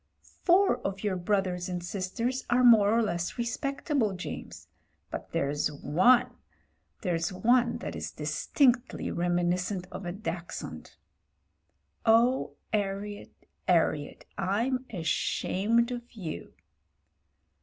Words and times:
"Four 0.41 0.77
of 0.77 1.03
your 1.03 1.15
brothers 1.15 1.69
and 1.69 1.83
sisters 1.83 2.43
are 2.49 2.63
more 2.63 2.89
or 2.91 3.03
less 3.03 3.37
respectable, 3.37 4.13
James, 4.15 4.67
but 5.11 5.31
there's 5.31 5.71
one— 5.71 6.35
there's 7.03 7.31
one 7.31 7.77
that 7.81 7.95
is 7.95 8.11
distinctly 8.11 9.11
reminiscent 9.11 9.85
of 9.91 10.07
a 10.07 10.11
dachshund. 10.11 10.95
Oh! 12.03 12.55
'Arriet, 12.73 13.45
'Arriet— 13.69 14.25
I'm 14.59 14.87
ashamed 14.89 15.91
of 15.91 16.11
you." 16.13 16.51